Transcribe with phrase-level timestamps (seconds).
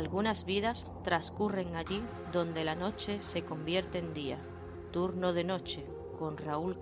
[0.00, 4.48] Algunas vidas transcurren allí donde la noche se convierte en día.
[4.90, 6.78] Turno de noche con Raúl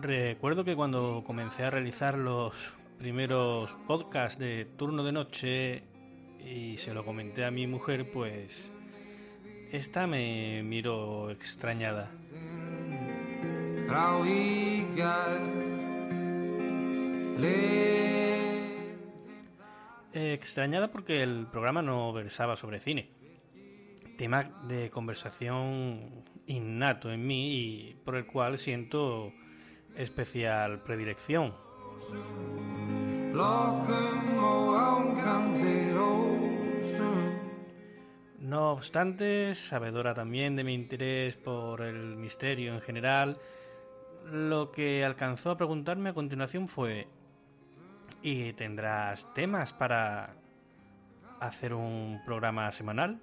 [0.00, 5.84] Recuerdo que cuando comencé a realizar los primeros podcasts de turno de noche
[6.44, 8.72] y se lo comenté a mi mujer, pues
[9.70, 12.10] esta me miró extrañada.
[20.14, 23.08] Extrañada porque el programa no versaba sobre cine.
[24.18, 29.32] Tema de conversación innato en mí y por el cual siento
[29.96, 31.54] especial predilección.
[38.40, 43.38] No obstante, sabedora también de mi interés por el misterio en general,
[44.30, 47.08] lo que alcanzó a preguntarme a continuación fue
[48.22, 50.34] ¿Y tendrás temas para
[51.40, 53.20] hacer un programa semanal?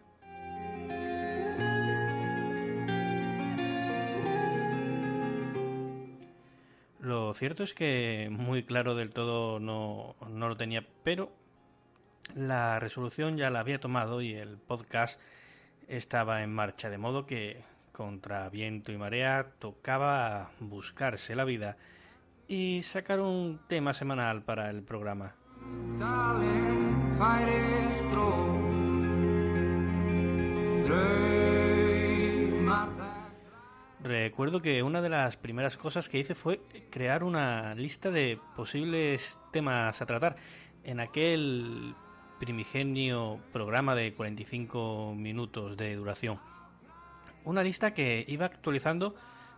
[7.00, 11.32] Lo cierto es que muy claro del todo no, no lo tenía, pero
[12.36, 15.20] la resolución ya la había tomado y el podcast
[15.88, 17.64] estaba en marcha, de modo que
[17.94, 21.78] contra viento y marea tocaba buscarse la vida
[22.50, 25.36] y sacar un tema semanal para el programa.
[34.02, 39.38] Recuerdo que una de las primeras cosas que hice fue crear una lista de posibles
[39.52, 40.36] temas a tratar.
[40.84, 41.94] En aquel
[42.40, 46.40] primigenio programa de 45 minutos de duración.
[47.44, 49.14] Una lista que iba actualizando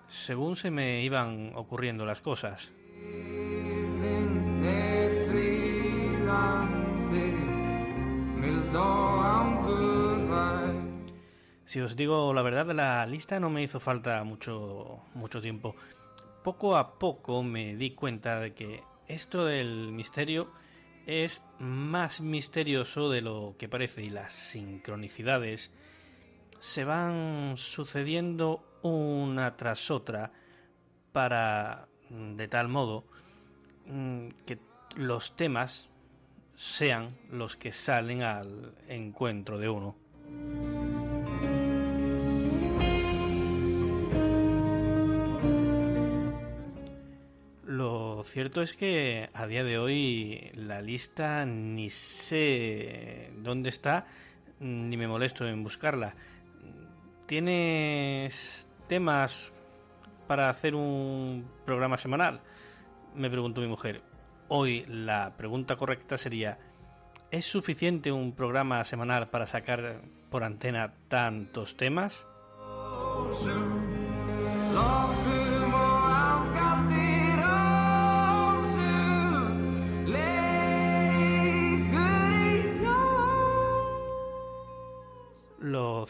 [0.09, 2.73] según se me iban ocurriendo las cosas.
[11.71, 15.73] Si os digo la verdad, la lista no me hizo falta mucho, mucho tiempo.
[16.43, 20.51] Poco a poco me di cuenta de que esto del misterio
[21.05, 25.73] es más misterioso de lo que parece y las sincronicidades
[26.59, 30.33] se van sucediendo una tras otra
[31.13, 33.03] para de tal modo
[33.87, 34.59] mm, que
[34.95, 35.89] los temas
[36.55, 39.95] sean los que salen al encuentro de uno.
[47.65, 54.05] Lo cierto es que a día de hoy la lista ni sé dónde está
[54.59, 56.13] ni me molesto en buscarla.
[57.25, 59.51] ¿Tienes temas
[60.31, 62.39] para hacer un programa semanal?
[63.13, 64.01] Me preguntó mi mujer.
[64.47, 66.57] Hoy la pregunta correcta sería,
[67.31, 69.99] ¿es suficiente un programa semanal para sacar
[70.29, 72.25] por antena tantos temas?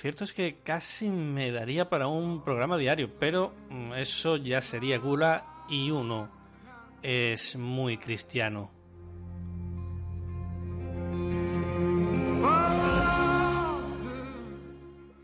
[0.01, 4.97] Cierto es que casi me daría para un programa diario, pero mm, eso ya sería
[4.97, 6.27] gula y uno
[7.03, 8.71] es muy cristiano.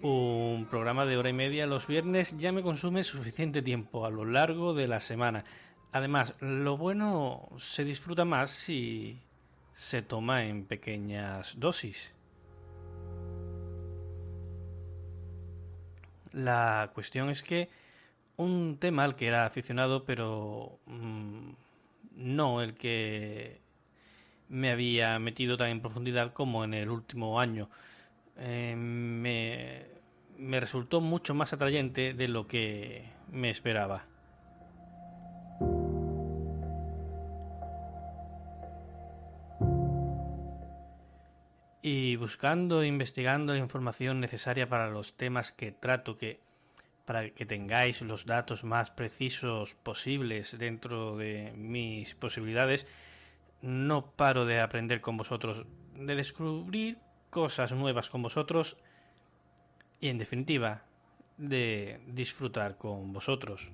[0.03, 4.25] Un programa de hora y media los viernes ya me consume suficiente tiempo a lo
[4.25, 5.43] largo de la semana.
[5.91, 9.19] Además, lo bueno se disfruta más si
[9.73, 12.13] se toma en pequeñas dosis.
[16.33, 17.69] La cuestión es que
[18.37, 21.49] un tema al que era aficionado, pero mm,
[22.17, 23.59] no el que
[24.49, 27.69] me había metido tan en profundidad como en el último año,
[28.37, 29.85] eh, me,
[30.37, 34.05] me resultó mucho más atrayente de lo que me esperaba.
[42.17, 46.39] Buscando e investigando la información necesaria para los temas que trato, que
[47.05, 52.85] para que tengáis los datos más precisos posibles dentro de mis posibilidades,
[53.61, 55.65] no paro de aprender con vosotros,
[55.95, 56.97] de descubrir
[57.29, 58.75] cosas nuevas con vosotros
[60.01, 60.83] y en definitiva
[61.37, 63.71] de disfrutar con vosotros.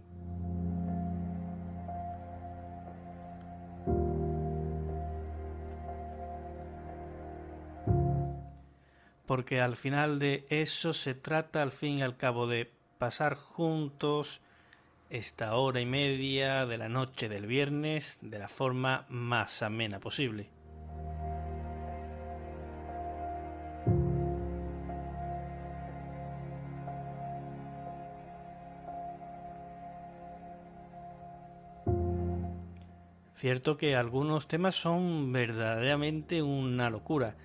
[9.25, 14.41] Porque al final de eso se trata al fin y al cabo de pasar juntos
[15.09, 20.49] esta hora y media de la noche del viernes de la forma más amena posible.
[33.35, 37.35] Cierto que algunos temas son verdaderamente una locura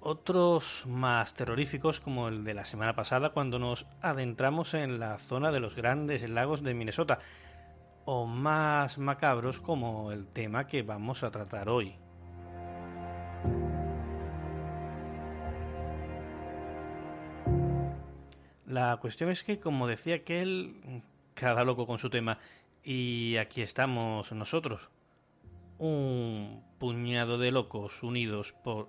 [0.00, 5.52] otros más terroríficos como el de la semana pasada cuando nos adentramos en la zona
[5.52, 7.18] de los grandes lagos de Minnesota,
[8.04, 11.96] o más macabros como el tema que vamos a tratar hoy.
[18.66, 21.02] La cuestión es que, como decía aquel,
[21.34, 22.38] cada loco con su tema,
[22.84, 24.90] y aquí estamos nosotros,
[25.78, 28.88] un puñado de locos unidos por